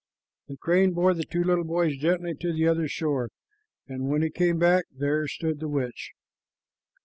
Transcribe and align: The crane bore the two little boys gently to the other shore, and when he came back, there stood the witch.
The 0.47 0.57
crane 0.57 0.93
bore 0.93 1.13
the 1.13 1.25
two 1.25 1.43
little 1.43 1.63
boys 1.63 1.95
gently 1.95 2.33
to 2.39 2.51
the 2.51 2.67
other 2.67 2.87
shore, 2.87 3.29
and 3.87 4.09
when 4.09 4.23
he 4.23 4.31
came 4.31 4.57
back, 4.57 4.85
there 4.97 5.27
stood 5.27 5.59
the 5.59 5.67
witch. 5.69 6.13